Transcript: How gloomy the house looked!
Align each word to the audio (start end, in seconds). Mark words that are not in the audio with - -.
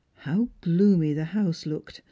How 0.15 0.49
gloomy 0.61 1.13
the 1.13 1.25
house 1.25 1.67
looked! 1.67 1.99